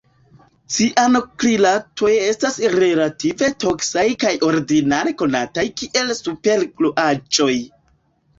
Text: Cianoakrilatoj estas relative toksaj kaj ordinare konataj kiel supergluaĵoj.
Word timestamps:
Cianoakrilatoj 0.75 2.13
estas 2.29 2.57
relative 2.75 3.51
toksaj 3.65 4.07
kaj 4.25 4.33
ordinare 4.49 5.15
konataj 5.21 5.67
kiel 5.83 6.11
supergluaĵoj. 6.23 7.53